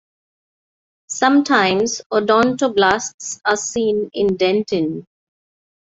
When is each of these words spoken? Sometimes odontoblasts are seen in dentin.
Sometimes 1.09 2.01
odontoblasts 2.11 3.39
are 3.45 3.55
seen 3.55 4.09
in 4.15 4.29
dentin. 4.29 5.05